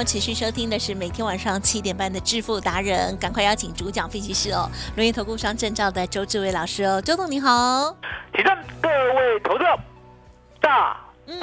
[0.00, 7.94] 友持续收听的是每天晚上七点半的致富达人，赶快邀请主讲分析师哦，轮源投顾商证照的周志伟老师哦，周董你好。
[8.34, 9.78] 请问各位投资者，
[10.58, 10.96] 大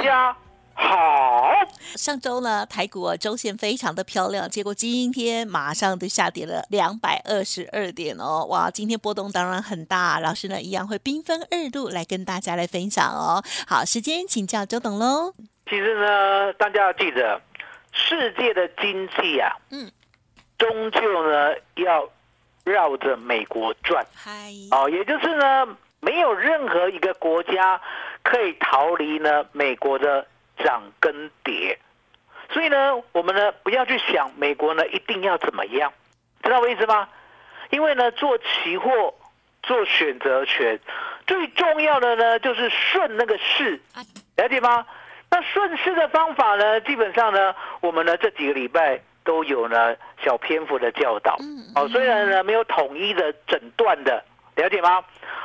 [0.03, 0.35] 家
[0.73, 1.51] 好。
[1.95, 13.43] 上周呢，台股啊周线非常的漂亮，结果今天马上就下跌了两百二十二点哦，哇，今天波动当然很大，老师呢一样会兵分二路来跟大家来分享哦。
[13.67, 15.35] 好，时间请教周董喽。
[15.69, 17.39] 其实呢，大家要记得，
[17.97, 19.91] 世界的经济啊，嗯，
[20.57, 22.07] 终究呢要
[22.63, 24.31] 绕着美国转嗨，
[24.71, 25.67] 哦，也就是呢，
[25.99, 27.81] 没有任何一个国家
[28.23, 30.25] 可以逃离呢美国的
[30.63, 31.77] 涨跟跌。
[32.49, 35.91] 所以呢，我们呢不要去想美国呢一定要怎么样，
[36.43, 37.09] 知道我意思吗？
[37.71, 39.13] 因为呢，做期货、
[39.63, 40.79] 做选择权，
[41.25, 44.01] 最重要的呢就是顺那个势，啊
[44.37, 44.85] 了解吗？
[45.29, 51.35] 那顺势的方法呢，基本上呢，我们呢这几个礼拜都有呢小篇幅的教导。
[51.39, 54.23] 嗯哦，虽然呢没有统一的诊断的，
[54.55, 55.03] 了解吗？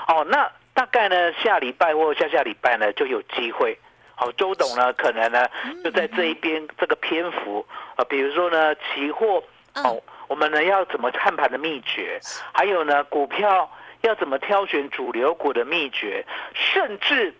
[0.08, 3.76] 哦，那大概呢下礼拜或下下礼拜呢就有机会。
[4.18, 5.48] 哦，周董呢可能呢
[5.82, 9.42] 就在这一边这个篇幅啊，比如说呢期货
[9.74, 12.20] 哦，我们呢要怎么看盘的秘诀，
[12.52, 13.68] 还有呢股票
[14.02, 16.24] 要怎么挑选主流股的秘诀，
[16.54, 17.34] 甚至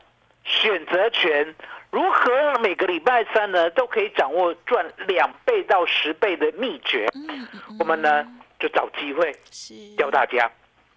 [0.44, 1.54] 选择权
[1.92, 8.26] 如何让每个礼拜三呢都可以掌握赚两倍到十倍的秘诀，嗯嗯我们呢
[8.58, 9.30] 就找机会
[9.98, 10.50] 教大家，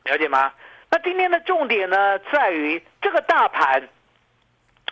[0.05, 0.53] 了解吗？
[0.89, 3.85] 那今天的重点呢在于这个大盘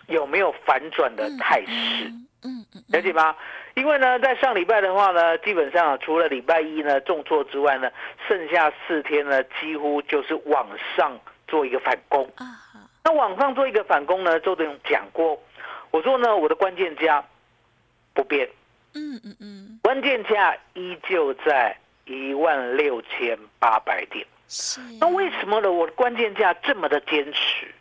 [0.08, 2.12] 有没有反转的态势。
[2.44, 3.34] 嗯嗯了解吗？
[3.76, 7.90] 因为呢，在上礼拜的话呢，基本上除了礼拜一呢重挫之外呢，
[8.28, 12.30] 剩下四天呢，几乎就是往上做一个反攻。
[12.36, 12.60] 啊
[13.06, 15.38] 那往上做一个反攻呢，周董讲过，
[15.94, 17.24] 我说呢，我的关键价
[18.16, 18.50] 不变，
[18.96, 24.26] 嗯嗯嗯关键价依旧在一万六千八百点。
[24.50, 25.72] 是那为什么呢？
[25.72, 27.72] 我的关键价这么的坚持？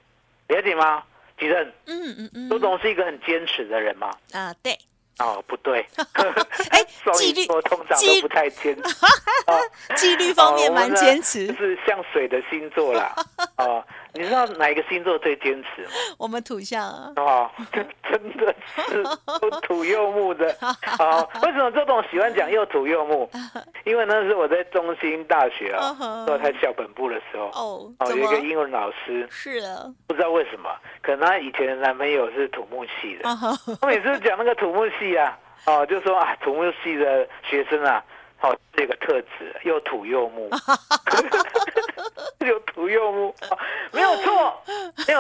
[0.49, 1.03] 了解吗？
[1.39, 4.11] 吉正，嗯嗯嗯周总是一个很坚持的人吗？
[4.33, 4.79] 啊对
[5.19, 5.85] 哦，不对，
[6.71, 9.07] 哎 双纪律通常都不太坚持。
[9.47, 9.59] 哦
[9.97, 13.15] 纪律方面蛮坚持就，是像水的星座啦。
[13.57, 13.83] 哦，
[14.15, 15.91] 你知道哪一个星座最坚持吗？
[16.19, 19.03] 我们土象啊哦，这 真的是
[19.43, 20.55] 又土又木的。
[20.99, 23.31] 哦，为什么周董喜欢讲又土又木？
[23.85, 25.97] 因为那是我在中心大学啊
[26.27, 29.87] 做他校本部的时候，哦，哦，有一个英文老师，是啊？
[30.07, 30.71] 不知道为什么，
[31.03, 33.25] 可能他以前的男朋友是土木系的，
[33.81, 38.05] 他每次讲那个土木系啊，哦，就说啊，土木系的学生啊，
[38.43, 40.51] 哦，这个特质又土又木，
[42.41, 43.59] 又土又木，哦
[43.93, 44.63] 没有错，
[45.07, 45.13] 没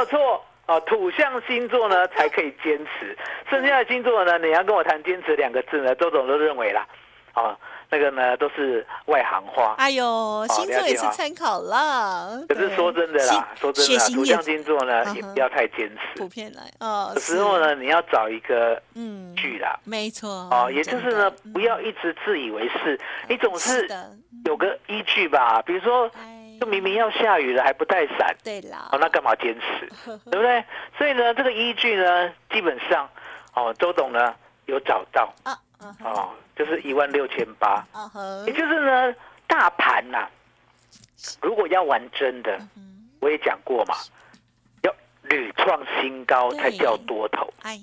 [0.87, 3.17] 土象星座呢才可以坚持，
[3.50, 6.87] 剩下的星座呢，你要跟我谈坚持两个字呢，周总都认为啦，
[7.34, 7.56] 哦，
[7.91, 9.75] 那个呢都是外行话。
[9.78, 12.41] 哎呦，星座也是参考啦。
[12.49, 16.28] 可是说真的啦，说真的土象星座呢嗯也不要太坚持普。
[16.28, 22.99] 遍来哦，有时候呢，你要找一个嗯，据啦，没错哦，也就是呢，不要一直自以为是，
[23.29, 23.87] 你总是，
[24.47, 25.61] 有个依据吧。
[25.62, 29.91] 比如说，哎，就明明要下雨了还不带伞，对啦哦，，那干嘛坚持，
[30.31, 30.65] 对不对？
[30.97, 33.11] 所以呢，这个依据呢，基本上，
[33.55, 34.32] 哦，周董呢
[34.67, 35.59] 有找到，啊，
[36.05, 37.85] 哦，就是一万六千八，
[38.47, 39.12] 也，就是呢，
[39.49, 40.29] 大盘呐、
[41.41, 43.97] 如果要玩真的，嗯，我也讲过嘛，
[44.82, 47.53] 要屡创新高才对叫多头。
[47.62, 47.76] 哎，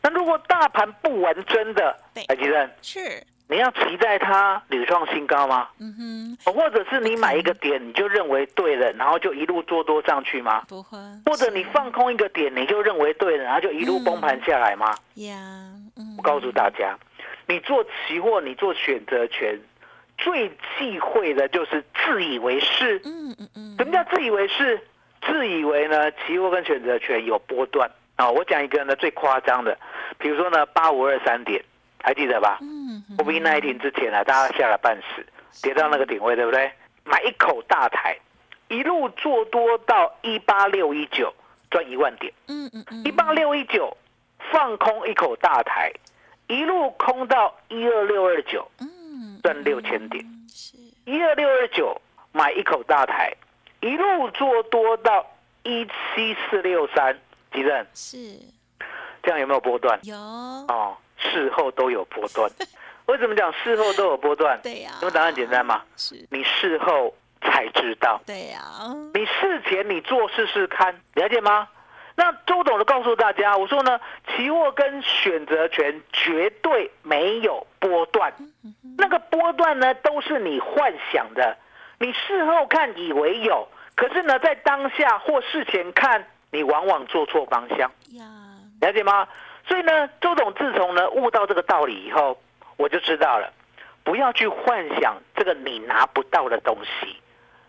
[0.00, 5.68] 那如果大盘不玩真的对，海吉人，是，你要期待它屡创新高吗？
[5.78, 10.62] 嗯哼，哦或者是你买一个点你就认为对了，然后就一路做多上去吗？
[10.68, 14.94] 不会，或者你放空一个点你就认为对了，然后就一路崩盘下来吗？
[15.16, 15.36] 呀，
[15.96, 16.96] 嗯，我告诉大家，
[17.46, 19.58] 你做期货，你做选择权，
[20.16, 20.48] 最
[20.78, 22.98] 忌讳的就是自以为是。
[23.04, 24.80] 嗯嗯嗯，什么叫自以为是？
[25.26, 29.78] 自以为呢，期货跟选择权有波段，啊、我讲一个呢最夸张的，
[30.18, 31.64] 比如说呢八五二三点，
[32.04, 32.58] 还记得吧？
[32.60, 35.26] 嗯，COVID 那一天之前呢、大家吓了半死，
[35.62, 36.70] 跌到那个顶位，对不对？
[37.02, 38.14] 买一口大台，
[38.68, 41.32] 一路做多到一八六一九，
[41.70, 42.30] 赚一万点。
[42.48, 43.96] 嗯嗯嗯，一八六一九，
[44.52, 45.90] 放空一口大台，
[46.46, 50.22] 一路空到一二六二九，嗯，赚六千点。
[50.22, 50.76] 嗯是，
[51.06, 51.98] 一二六二九
[52.32, 53.32] 买一口大台，
[53.80, 55.26] 一路做多到
[55.62, 57.18] 一七四六三，
[57.50, 58.18] 吉正，是
[59.22, 59.98] 这样有没有波段？
[60.02, 62.50] 有，哦，事后都有波段。
[63.06, 64.58] 为什么讲事后都有波段？
[64.62, 68.20] 对呀，因为答案简单嘛，是，你事后才知道。
[68.24, 68.60] 对呀，
[69.12, 71.68] 你事前你做试试看，了解吗？
[72.16, 78.32] 那周董的告诉大家，我说呢，期货跟选择权绝对没有波段，
[78.96, 81.56] 那个波段呢都是你幻想的，
[81.98, 87.80] 你事后看以为有，可是呢在当下或事前看，你往往做错方向，
[88.12, 88.24] 呀，
[88.80, 89.28] 了解吗？
[89.66, 92.38] 所以呢，周董自从呢悟到这个道理以后，
[92.76, 93.50] 我就知道了，
[94.02, 97.16] 不要去幻想这个你拿不到的东西，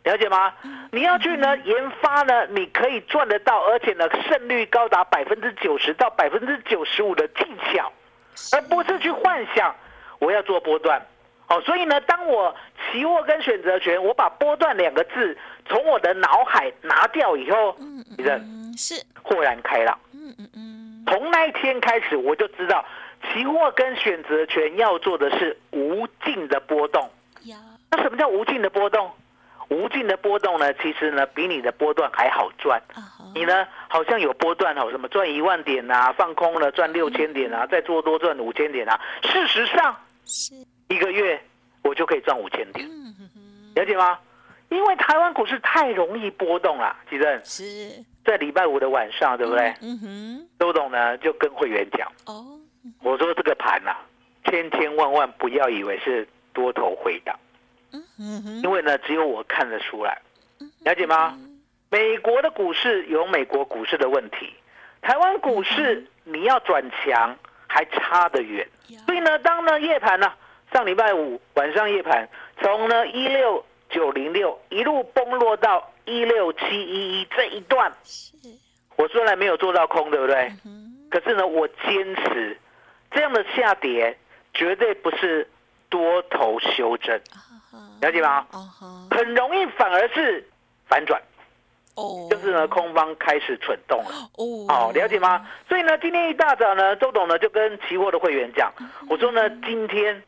[0.03, 0.53] 了解吗？
[0.91, 7.91] 你要去呢研发呢，你可以赚得到，而且呢胜率高达百分之九十到百分之九十五的技巧，
[8.51, 9.73] 而不是去幻想
[10.19, 11.01] 我要做波段。
[11.47, 12.55] 哦，所以呢，当我
[12.91, 15.37] 期货跟选择权，我把波段两个字
[15.69, 18.03] 从我的脑海拿掉以后，嗯
[18.75, 19.97] 是，豁然开朗。
[20.11, 20.74] 嗯嗯嗯，
[21.07, 22.85] 从那一天开始，我就知道，
[23.23, 27.09] 期货跟选择权要做的是无尽的波动。
[27.91, 29.11] 那什么叫无尽的波动？
[29.69, 32.81] 无尽的波动呢，其实呢比你的波段还好赚。
[33.33, 38.99] 你呢好像有波段哦，什么赚一万点啊，放空了赚六千点啊，再做多赚五千点啊。
[39.23, 40.53] 事实上，是，
[40.87, 41.41] 一个月
[41.81, 42.87] 我就可以赚五千点，
[43.75, 44.19] 了解吗？
[44.75, 47.41] 因为台湾股市太容易波动了，其正。
[47.45, 47.63] 是，
[48.25, 49.73] 在礼拜五的晚上，对不对？
[49.81, 52.11] 嗯哼，周董呢就跟会员讲。
[52.25, 52.59] 哦，
[53.01, 53.95] 我说这个盘呐、
[54.43, 57.37] 千千万万不要以为是多头回档，
[57.93, 60.21] 嗯哼，因为呢，只有我看得出来，
[60.83, 61.37] 了解吗？
[61.89, 64.53] 美国的股市有美国股市的问题，
[65.01, 67.37] 台湾股市你要转强
[67.67, 68.67] 还差得远。
[68.89, 68.99] 呀。
[69.05, 70.33] 所以呢，当呢夜盘呢、
[70.73, 72.27] 上礼拜五晚上夜盘
[72.61, 73.63] 从呢一六
[73.95, 78.29] 九零六一路崩落到一六七一一这一段，是，
[78.97, 80.51] 我虽然没有做到空，对不对？
[80.65, 82.59] 嗯可是呢，我坚持
[83.09, 84.17] 这样的下跌
[84.53, 85.49] 绝对不是
[85.87, 87.17] 多头修正，
[88.01, 88.45] 了解吗？
[88.51, 90.45] 哦，很容易反而是
[90.87, 91.21] 反转，
[91.95, 94.11] 哦，就是呢空方开始蠢动了。
[94.37, 95.47] 哦，哦，了解吗？
[95.67, 98.71] 所以呢，今天一大早呢，周董呢就跟期货的会员讲，
[99.09, 100.21] 我说呢，今天，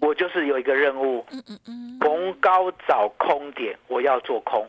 [0.00, 4.66] 我就是有一个任务，嗯嗯嗯，逢高找空点，我要做空，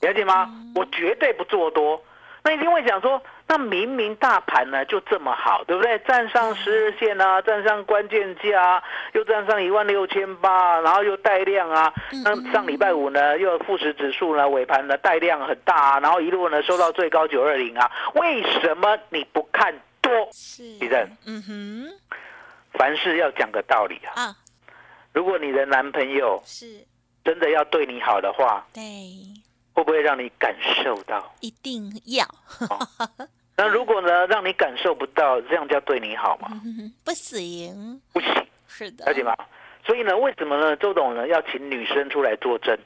[0.00, 0.50] 了解吗？
[0.74, 2.02] 我绝对不做多。
[2.44, 5.98] 那一定会想说，那明明大盘呢就这么好，对不对？
[6.00, 8.82] 站上十日线啊，站上关键价啊，
[9.14, 11.90] 又站上一万六千八，然后又带量啊。
[12.22, 17.90] 那上礼拜五呢，又有富时指数呢尾盘呢带量很大啊，然后一路呢收到最高九二零啊。
[18.14, 20.12] 为什么你不看多？
[20.30, 22.18] 是，地震嗯哼，
[22.74, 24.20] 凡事要讲个道理啊。
[24.20, 24.36] 啊，
[25.14, 26.84] 如果你的男朋友是，
[27.24, 28.82] 真的要对你好的话，对，
[29.74, 31.34] 会不会让你感受到？
[31.40, 32.24] 一定要，
[33.56, 36.48] 那如果呢，让你感受不到，这样叫对你好吗？
[36.64, 39.36] 嗯 不行，不行，是的，了解吗？
[39.84, 40.74] 所以呢，为什么呢？
[40.76, 42.78] 周董呢要请女生出来作证？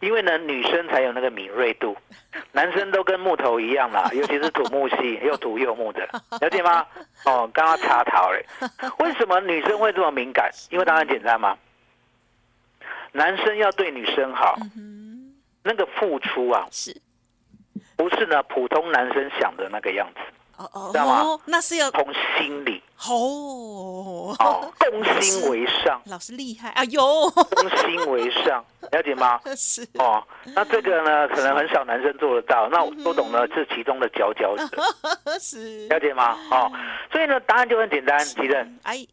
[0.00, 1.96] 因为呢，女生才有那个敏锐度，
[2.52, 6.06] 男生都跟木头一样啦，尤其是土木系，又土又木的，
[6.40, 6.86] 了解吗？
[7.24, 8.44] 哦，刚刚插桃嘞，
[8.98, 10.50] 为什么女生会这么敏感？
[10.70, 11.56] 因为答案简单嘛，
[13.12, 14.58] 男生要对女生好，
[15.64, 16.94] 那个付出啊，是，
[17.96, 20.20] 不是呢普通男生想的那个样子，
[20.58, 21.20] 哦哦知道吗？
[21.22, 22.06] 哦，那是要从
[22.38, 22.82] 心里。
[23.08, 29.40] 哦，哦，攻心为上，老师厉害，哎呦，攻心为上， 了解吗？
[29.56, 30.22] 是，哦，
[30.54, 32.68] 那这个呢，可能很少男生做得到。
[32.70, 34.68] 那我都懂了，是其中的佼佼者，
[35.40, 36.38] 是，了解吗？
[36.50, 36.70] 哦，
[37.10, 38.78] 所以呢，答案就很简单，吉正。
[38.84, 39.06] 哎，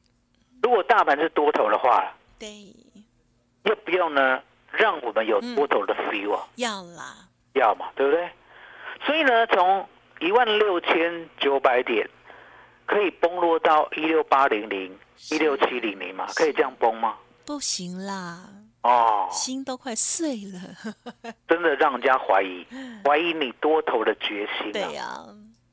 [0.62, 2.48] 如果大盘是多头的话，对，
[3.64, 4.40] 要不要呢？
[4.72, 6.48] 让我们有多头的 feel 啊？
[6.56, 7.16] 要啦，
[7.54, 8.30] 要嘛，对不对？
[9.06, 9.88] 所以呢，从
[10.20, 12.08] 一万六千九百点
[12.86, 14.98] 可以崩落到一六八零零、
[15.32, 16.28] 一六七零零嘛？
[16.36, 17.16] 可以这样崩吗？
[17.46, 18.48] 不行啦，
[18.84, 22.66] 哦，心都快碎了， 真的让人家怀疑，
[23.04, 24.72] 怀疑你多头的决心啊。
[24.72, 25.26] 对呀，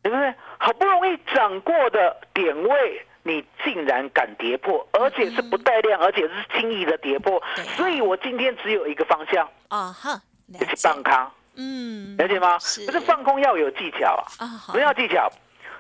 [0.03, 0.35] 对不对？
[0.59, 7.63] 好不容易涨过的点位，你竟然敢跌破，而且是不带量，而且是轻易的跌破啊。
[7.77, 10.21] 所以我今天只有一个方向，啊哈，
[10.55, 12.59] 就是解，放空，嗯，了解吗？
[12.59, 15.31] 是可是放空要有技巧啊，啊，好什么叫技巧？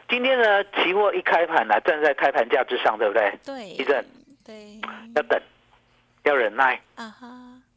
[0.08, 3.38] 今天呢，期货一开盘呢，站在开盘价之上，对不对？
[3.44, 4.04] 对，一阵
[4.44, 4.80] 对，
[5.14, 5.40] 要等，
[6.24, 7.26] 要忍耐，啊哈，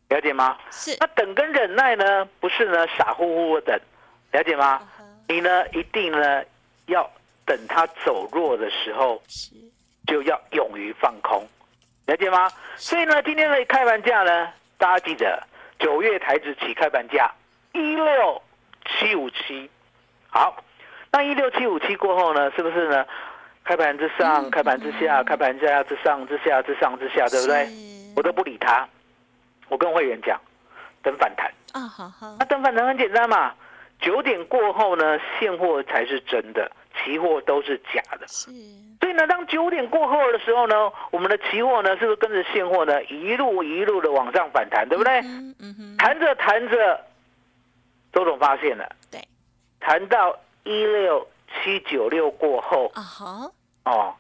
[0.09, 0.57] 了解吗？
[0.71, 3.79] 是，那等跟忍耐呢，不是呢傻乎乎的等，
[4.31, 4.65] 了解吗？
[4.65, 4.87] 啊，
[5.27, 6.43] 你呢一定呢
[6.85, 7.09] 要
[7.51, 9.22] 等它走弱的时候，
[10.08, 11.46] 就要勇于放空，
[12.05, 12.50] 了解吗？
[12.77, 15.46] 所以呢，今天的开盘价呢，大家记得
[15.77, 17.29] 九月台指起开盘价
[17.74, 18.41] 一六
[18.86, 19.70] 七五七，
[20.29, 20.63] 好，
[21.12, 23.05] 那一六七五七过后呢，是不是呢？
[23.65, 24.50] 开盘之上，嗯。
[24.50, 27.67] 开盘之下，开盘价之上之下之上之下，对不对？
[28.15, 28.88] 我都不理它，
[29.67, 30.39] 我跟会员讲，
[31.03, 31.51] 等反弹。
[31.74, 32.34] 啊好好。
[32.39, 33.53] 那，等反弹很简单嘛，
[34.00, 36.72] 九点过后呢，现货才是真的，
[37.03, 38.27] 期货都是假的。
[38.27, 38.51] 是，
[39.00, 45.20] 所以呢，当九点过后的时候呢，我们的期货呢，是不是跟着现货呢，一路一路的往上反弹，对不对？
[45.22, 47.05] 嗯嗯哼，弹着谈着，
[48.13, 49.22] 周总发现了，对，
[49.79, 51.27] 谈到一六
[51.63, 53.51] 七九六过后，啊哈，
[53.86, 54.15] 哦，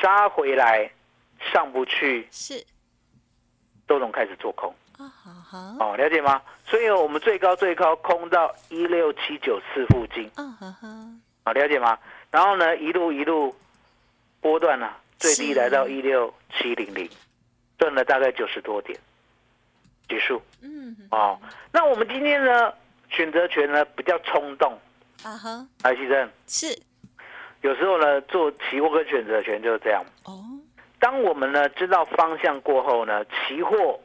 [0.00, 0.90] 杀回来
[1.52, 2.64] 上不去，是，
[3.86, 5.12] 周总开始做空，啊
[5.78, 6.42] 哦，了解吗？
[6.66, 10.88] 所以我们最高最高空到一六七九四附近，啊哈哈，
[11.44, 11.98] 啊，了解吗？
[12.30, 13.54] 然后呢，一路一路
[14.40, 17.08] 波段呢、最低是来到一六七零零，
[17.78, 18.98] 赚了大概九十多点，
[20.08, 20.42] 结束。
[20.62, 21.38] 嗯，哦。
[21.70, 22.72] 那我们今天呢，
[23.10, 24.72] 选择权呢比较冲动，
[25.22, 26.78] 啊哈，来，先生，是，
[27.60, 30.02] 有时候呢做期货跟选择权就是这样。
[30.24, 30.42] 哦，
[30.98, 34.00] 当我们呢知道方向过后呢，期货，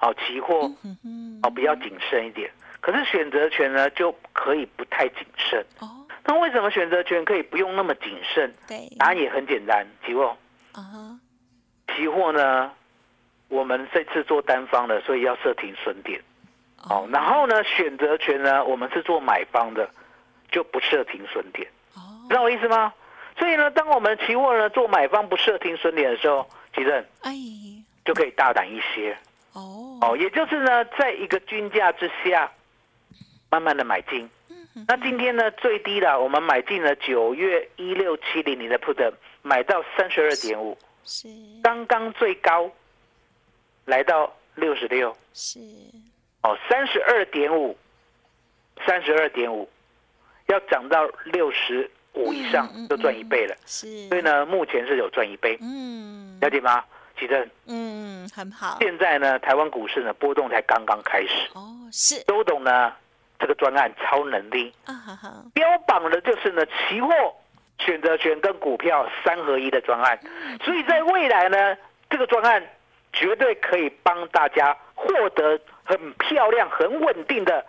[0.00, 5.62] 哦，期货嗯哼，哦比较谨慎一点，可是选择权呢就可以不太谨慎。
[5.80, 8.52] 哦，那为什么选择权可以不用那么谨慎？
[8.68, 10.36] 对，答案也很简单，期货。
[10.72, 11.18] 啊哈，
[11.96, 12.70] 期货呢，
[13.48, 16.20] 我们这次做单方的，所以要设停损点。
[16.82, 19.88] 哦，然后呢，选择权呢，我们是做买方的，
[20.50, 22.92] 就不设停损点，哦，知道我意思吗？
[23.38, 26.90] 所以呢，当我们期货呢做买方不设停损点的时候，其实
[27.22, 27.32] 哎，
[28.04, 29.16] 就可以大胆一些。
[29.54, 32.52] 哦，哦，也就是呢，在一个均价之下，
[33.50, 34.28] 慢慢的买进。
[34.86, 40.76] 那今天呢，最低的，我们买进了九月一六七零零的 put，买到三十二点五。
[41.04, 41.28] 是，
[41.62, 42.70] 刚刚最高
[43.86, 45.58] 来到六十六是，
[46.42, 47.76] 哦，三十二点五，
[48.86, 49.68] 三十二点五，
[50.48, 53.56] 要涨到六十五以上就赚一倍了。
[53.64, 56.84] 是，所以，呢，目前是有赚一倍，嗯，了解吗？
[57.18, 61.48] 奇正，嗯，很好，现在呢，台湾股市呢波动才刚刚开始。
[61.54, 62.92] 哦，是，周董呢，
[63.38, 64.72] 这个专案超能力。
[65.54, 67.10] 标榜的就是呢期货、
[67.78, 70.18] 选择权跟股票三合一的专案，
[70.64, 71.76] 所以在未来呢，
[72.10, 72.62] 这个专案
[73.12, 77.64] 绝对可以帮大家获得很漂亮、很稳定的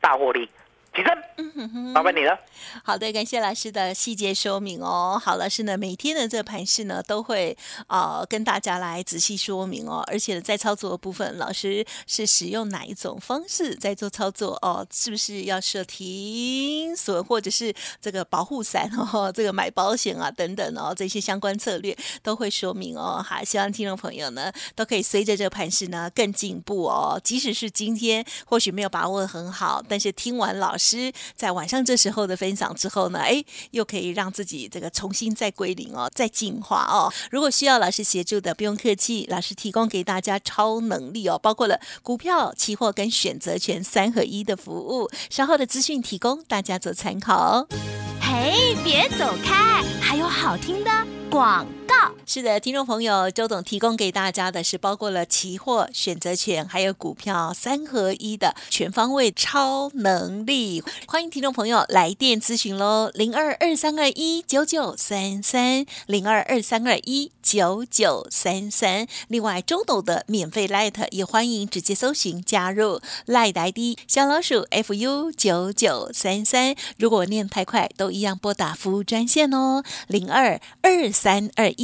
[0.00, 0.48] 大获利。
[0.94, 2.38] 起身，嗯哼哼，麻烦你了。
[2.84, 5.20] 好的，感谢老师的细节说明哦。
[5.22, 7.56] 好，老师呢每天的这个盘势呢都会
[7.88, 14.86] 呃跟大家来仔细说明哦，而且在操作的部分，老师是使用哪一种方式在做操作哦？
[14.92, 23.24] 是不是要设停损，或者是这个保护伞哦，这个买保险啊等等哦，这些相关策略都会说明哦。
[23.26, 27.20] 好，希望听众朋友呢都可以随着这个盘势呢更进步哦。
[27.24, 37.10] 即使是今天或许没有把握得很好，但是听完老师师在晚上这时候的分享之后呢，哎，又可以让自己这个重新再归零哦，再进化哦。
[37.30, 45.10] 如果需要老师协助的，不用客气，老师提供给大家超能力哦，包括了股票、期货跟选择权三合一的服务。
[45.30, 47.66] 稍后的资讯提供大家做参考哦。
[48.20, 50.90] 嘿，别走开，还有好听的
[51.30, 51.66] 广
[52.26, 60.82] 是的，听众朋友，周董提供给大家的是包括了期货、选择权还有股票三合一的全方位超能力。
[61.06, 69.06] 欢迎听众朋友来电咨询喽，零二二三二一九九三三，零二二三二一九九三三。
[69.28, 76.74] 另外，周董的免费 Light 也欢迎直接搜寻加入 Light ID 小老鼠 fu 九九三三。
[76.98, 81.83] 如果念太快，都一样拨打服务专线哦，零二二三二一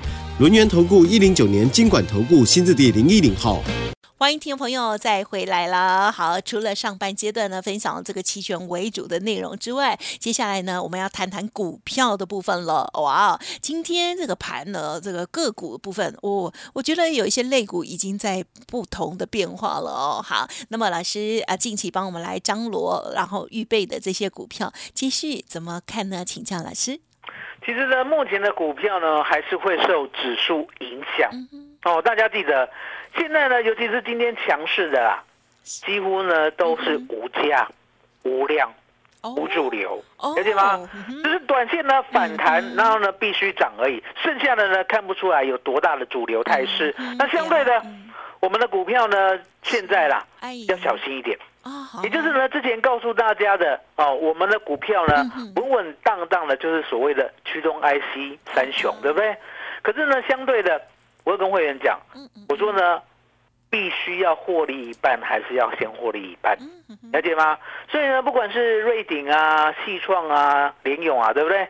[0.41, 3.61] 轮源投顾一零九年经管投顾新字第零一零号。
[4.17, 6.11] 欢迎听众朋友再回来了。
[6.11, 12.89] 好，除了上半阶段呢分享这个期权为主的内容之外，接下来呢我们要谈谈股票的部分了。
[12.95, 20.25] 哇，今天这个盘呢，这个个股部分，哦，我觉得有一些类股已经在不同的变化了哦。
[20.25, 26.25] 好，那么老师啊，近期帮我们来张罗，然后预备的这些股票，继续怎么看呢？
[26.25, 26.99] 请教老师。
[27.63, 31.29] 其实呢，目前的股票呢，还是会受指数影响。
[31.83, 32.69] 哦，大家记得。
[33.15, 35.23] 现在呢，尤其是今天强势的啦，
[35.63, 37.67] 几乎呢都是无价、
[38.23, 38.73] 无量、
[39.35, 40.89] 无主流，了解吗？
[41.23, 46.95] 就是短线呢反弹，然后呢必须涨而已，剩下的呢看不出来有多大的主流态势。
[47.17, 47.83] 那相对的，
[48.39, 50.25] 我们的股票呢，现在啦
[50.67, 51.37] 要小心一点。
[52.03, 55.23] 也就是呢，之前告诉大家的哦，我们的股票呢
[55.55, 59.35] 稳稳当当的，就是所谓的驱动 IC 三雄，对不对？
[59.81, 60.81] 可是呢，相对的。
[61.23, 61.99] 我会跟会员讲，
[62.49, 62.99] 我说呢，
[63.69, 66.57] 必须要获利一半，还是要先获利一半，
[67.13, 67.55] 了解吗？
[67.91, 71.67] 所以呢，不管是瑞鼎啊、细创啊、联勇啊，对不对？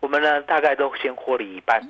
[0.00, 1.80] 我们呢，大概都先获利一半，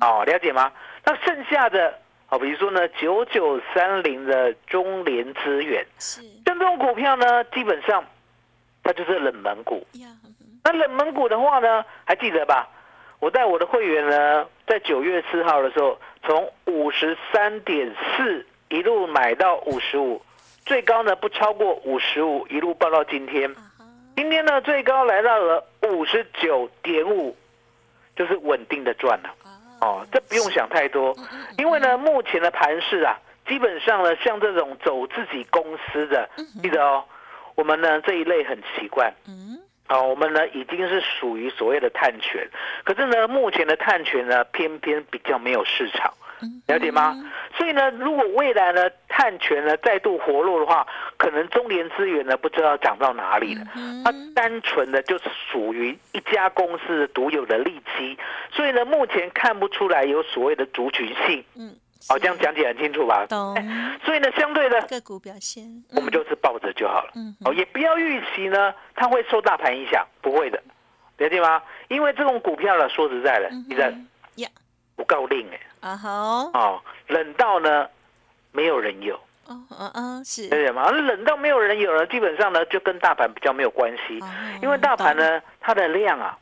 [0.00, 0.72] 哦，了解吗？
[1.04, 1.96] 那剩下的，
[2.28, 8.04] 哦，比如说呢，九九三零的中联资源，像这种股票呢，基本上
[8.82, 9.86] 它就是冷门股。
[10.64, 12.68] 那冷门股的话呢，还记得吧？
[13.18, 15.98] 我带我的会员呢，在九月四号的时候。
[16.24, 20.20] 从五十三点四一路买到五十五，
[20.66, 23.54] 最高呢不超过五十五，一路报到今天。
[24.14, 27.34] 今天呢最高来到了五十九点五，
[28.14, 29.30] 就是稳定的赚了。
[29.80, 31.14] 哦，这不用想太多，
[31.56, 36.28] 因为呢目前的盘市啊，基本上呢像这种走自己公司的，
[36.62, 37.04] 记得哦，
[37.54, 39.12] 我们呢这一类很奇怪。
[39.86, 42.46] 啊，我们呢已经是属于所谓的探权，
[42.84, 46.12] 可是呢，目前的探权呢，偏偏比较没有市场，
[46.66, 47.16] 了解吗？
[47.56, 53.64] 所以呢，如果未来呢，碳权呢再度活络的话，可能中联资源呢不知道涨到哪里了。
[54.04, 58.16] 它单纯的就是属于一家公司独有的利基，
[58.52, 61.44] 所以呢，目前看不出来有所谓的族群性。
[61.56, 61.74] 嗯。
[62.08, 63.26] 好，这样讲解很清楚吧？
[63.26, 63.54] 懂。
[64.04, 67.10] 所以呢，相对的个股表现，我们就是抱着就好了。
[67.16, 67.36] 嗯。
[67.44, 70.62] 哦，也不要预期呢，它会受大盘影响，不会的，
[71.16, 71.60] 了解吗？
[71.88, 73.92] 因为这种股票呢，说实在的，你的
[74.36, 74.48] 呀，
[74.94, 75.60] 不够令哎。
[75.80, 76.50] 啊好。
[76.54, 77.88] 哦，冷到呢，
[78.52, 79.18] 没有人有。
[79.48, 80.48] 嗯，嗯嗯，是。
[80.48, 80.90] 了解吗？
[80.90, 84.20] 冷到没有人有了，基本上呢，就跟大盘比较没有关系。
[84.60, 86.38] 因为大盘呢，它的量啊，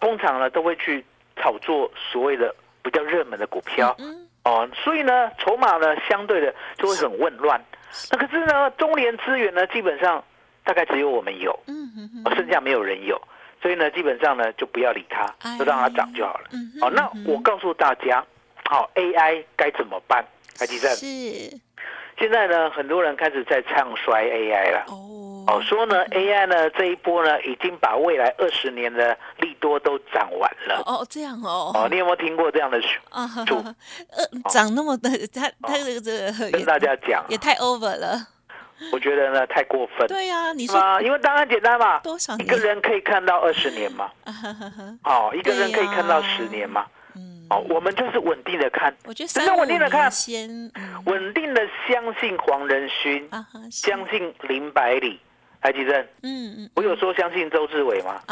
[0.00, 1.04] 通常呢都会去
[1.36, 3.94] 炒作所谓的比较热门的股票。
[3.98, 4.26] 嗯。
[4.44, 7.60] 哦，所以呢，筹码呢相对的就会很混乱。
[8.10, 10.24] 那可是呢，中联资源呢，基本上
[10.64, 11.90] 大概只有我们有，嗯
[12.24, 13.20] 哼，剩下没有人有。
[13.62, 15.26] 所以呢，基本上呢，就不要理它，
[15.58, 16.44] 就让它涨就好了。
[16.80, 18.24] 好，那我告诉大家，
[18.70, 20.24] 好，AI 该怎么办？
[20.56, 21.04] 台积电是。
[22.16, 24.84] 现在呢，很多人开始在唱衰 AI 了。
[24.86, 30.80] 哦，哦，说呢，AI 呢这一波呢，已经把未来二十年的利多都涨完了。
[30.86, 31.72] 哦，这样哦。
[31.74, 32.80] 哦，你有没有听过这样的
[33.10, 33.28] 啊？
[33.36, 38.24] 呃，涨那么的，他他这个这个跟大家讲，也太 over 了。
[38.92, 40.06] 我觉得呢，太过分。
[40.06, 44.08] 对呀，你说，因为当然简单嘛，多少一个人可以看到二十年嘛？
[45.02, 46.86] 哦，一个人可以看到十年嘛？
[47.50, 50.48] 哦，我们就是稳定的看，我觉得是稳定的看，先
[51.04, 53.28] 稳定的相信黄仁勋，
[53.70, 55.18] 相信林百里，
[55.60, 56.00] 台积电。
[56.22, 58.22] 嗯嗯，我有说相信周志伟吗？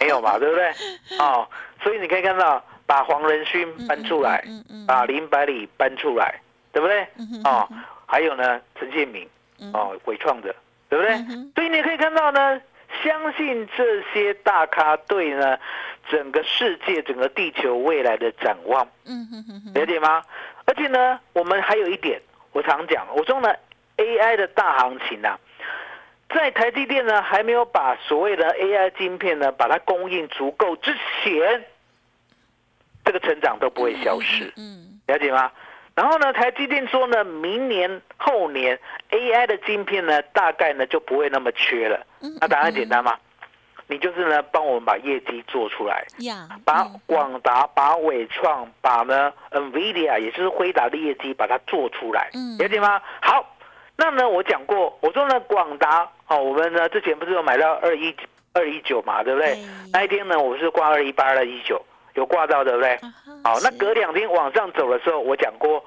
[0.00, 0.72] 没有嘛，对不对？
[1.20, 1.46] 哦，
[1.82, 4.42] 所以你可以看到，把黄仁勋搬出来，
[4.86, 6.40] 把林百里搬出来，
[6.72, 7.06] 对不对？
[7.44, 7.68] 哦，
[8.06, 9.28] 还有呢，陈建明，
[9.74, 10.54] 哦，伟创的，
[10.88, 11.18] 对不对？
[11.54, 12.58] 所以你可以看到呢。
[13.02, 15.58] 相信这些大咖对呢，
[16.08, 20.22] 整个世界、整个地球未来的展望，嗯哼哼，了解吗？
[20.64, 22.20] 而且呢，我们还有一点，
[22.52, 23.54] 我常讲，我说呢
[23.96, 25.38] ，AI 的大行情啊，
[26.28, 31.64] 在台积电呢还没有把所谓的 AI 晶片呢，把它供应足够之前，
[33.04, 35.52] 这个成长都不会消失，嗯，了解吗？
[35.96, 38.78] 然后呢，台积电说呢，明年后年
[39.10, 42.06] AI 的晶片呢，大概呢就不会那么缺了。
[42.38, 43.16] 那答案简单吗？
[43.88, 46.04] 你就是呢，帮我们把业绩做出来，
[46.64, 52.28] 把广达、把伟创、把呢 NVIDIA，也就是辉达的业绩把它做出来，
[52.58, 53.00] 了解吗？
[53.22, 53.56] 好，
[53.96, 58.14] 那呢我讲过，我说呢广达哦，我们呢之前不是有买到二一
[58.52, 59.56] 二一九嘛，对不对？
[59.92, 61.80] 那一天呢，我是挂二一八二一九。
[62.16, 62.98] 有挂到对不对？
[63.44, 65.84] 好，那隔两天往上走的时候，我讲过，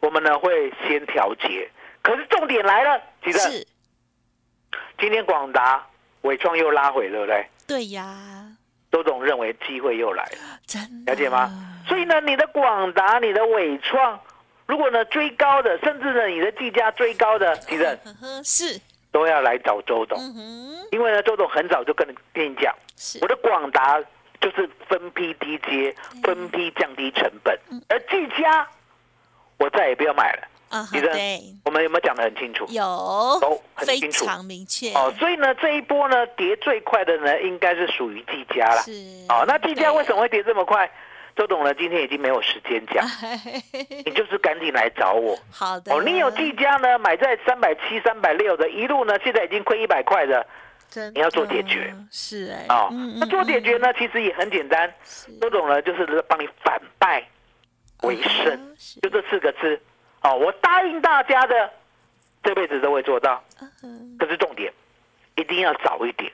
[0.00, 1.68] 我们呢会先调节。
[2.02, 3.38] 可是重点来了，记得
[4.98, 5.86] 今天广达、
[6.22, 7.46] 伟创又拉回，对不对？
[7.66, 8.16] 对呀。
[8.90, 11.50] 周总认为机会又来了，真了解吗？
[11.86, 14.18] 所以呢，你的广达、你的伟创，
[14.64, 18.80] 如果呢追高的，甚至呢你的计价追高的，其实 呵呵是，
[19.12, 22.74] 都要来找周董，嗯，因为呢周董很早就跟你跟你讲，
[23.20, 24.02] 我的广达
[24.40, 28.66] 就是分批低接，分批降低成本，而技嘉
[29.58, 30.42] 我再也不要买了。
[30.68, 32.66] 啊哈，其实对，我们有没有讲得很清楚？
[32.68, 38.82] 有都很清楚常明确哦，所以呢这一波呢跌最快的呢应该是属于技嘉了。
[38.82, 38.92] 是
[39.30, 40.16] 哦，那技嘉为什么？
[40.16, 40.90] 么会跌这么快？
[41.34, 43.02] 周董呢今天已经没有时间讲，
[44.04, 45.38] 你就是赶紧来找我。
[45.50, 50.46] 好的，哦，你有技嘉呢买在三百七、三百六的，一路呢现在已经亏一百块的。
[50.90, 54.92] 真你要做解决是哎，哦，嗯那做解决，呢，其实也很简单。
[55.40, 57.22] 这种呢，就是帮你反败
[58.02, 59.80] 为胜，嗯就这四个字。
[60.22, 61.70] 哦，我答应大家的，
[62.42, 63.42] 这辈子都会做到。
[63.82, 64.72] 嗯可是重点，
[65.36, 66.32] 一定要早一点。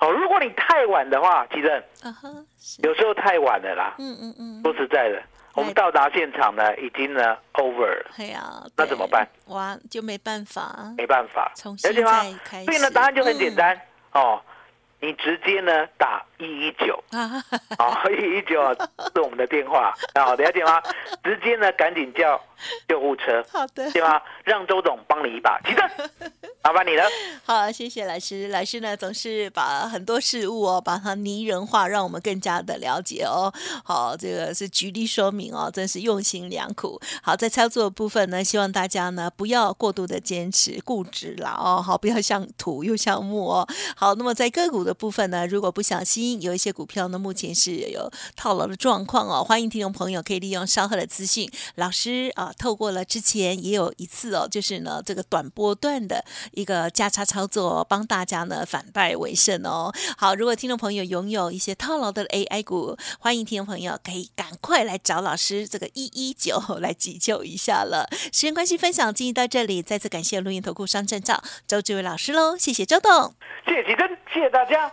[0.00, 1.68] 哦，如果你太晚的话，其实
[2.02, 3.94] 啊哈，是，有时候太晚了啦。
[3.98, 5.22] 嗯嗯嗯，说实在的，
[5.54, 9.26] 我们到达现场呢，已经呢 over 了，哎呀，对那怎么办？
[9.46, 12.02] 哇，就没办法，没办法，重新再
[12.44, 12.60] 开？
[12.60, 13.80] 始所以呢，答案就很简单、
[14.14, 14.40] 哦，
[15.00, 17.02] 你直接呢打一一九。
[17.10, 17.42] 啊，
[17.78, 18.60] 好， 一一九
[19.14, 20.82] 是我们的电话，好，了解吗？
[21.22, 22.40] 直接呢，赶紧叫
[22.88, 24.20] 救护车，好的，对吗？
[24.44, 25.88] 让周总帮你一把，起正，
[26.62, 27.04] 麻烦你了。
[27.44, 28.48] 好，谢谢老师。
[28.48, 33.52] 老师呢，总是把很多事物哦，把它拟人化，让我们更加的了解哦。
[33.84, 37.00] 好，这个是举例说明哦，真是用心良苦。
[37.22, 43.68] 好，在操作的部分呢，希望大家呢不要过度的坚持固执啦哦，好，不要像土又像木哦。
[43.94, 59.92] 好，那么在个股的部分呢，如果不小心有一些股票呢，目前是有套牢的状况哦，欢迎听众朋友可以利用稍后的资讯，老师啊，透过了之前也有一次哦，就是呢这个短波段的一个价差操作、帮大家呢反败为胜哦。
[60.16, 68.08] 好，如果听众朋友拥有一些套牢的 AI 股，欢迎听众朋友可以赶快来找老师这个一一九来急救一下了。
[68.32, 73.34] 时间关系，分享进行到这里，再次感谢录音投顾商证照周志伟老师喽，谢谢周董。
[73.66, 74.92] 谢谢奇珍，谢谢大家，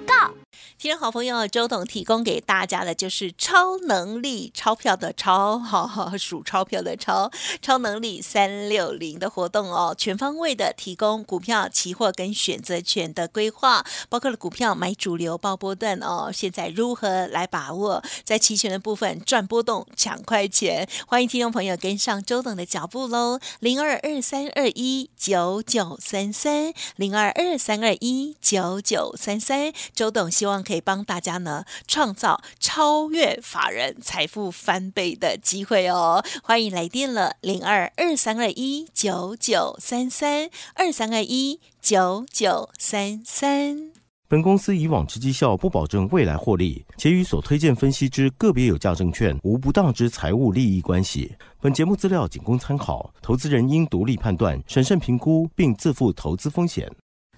[0.81, 18.03] 听众好朋友，周董提供给大家的就是超能力钞票的钞，哈哈，数钞票的钞，超能力三六零的活动哦，全方位的提供股票、期货跟选择权的规划，包括了股票买主流报波段哦，现在如何来把握？
[18.23, 43.91] 在期权的部分赚波动抢快钱，欢迎听众朋友跟上周董的脚步喽，零二二三二一九九三三，零二二三二一九九三三，周董希望可可以帮大家呢创造超越法人财富翻倍的机会哦，欢迎来电了，零二二三二一九九三三二三二一九九三三。
[44.29, 51.35] 本公司以往之绩效不保证未来获利，且与所推荐分析之个别有价证券无不当之财务利益关系。
[51.59, 56.89] 本节目资料仅供参考，投资人应独立判断、审慎评估，并自负投资风险。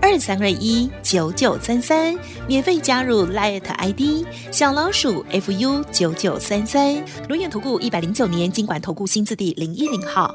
[0.00, 6.96] 二三二一九九三三，免费加入 Light ID 小老鼠 fu 九九三三。
[7.28, 10.34] 轮眼投顾一百零九年经管投顾新字第零一零号。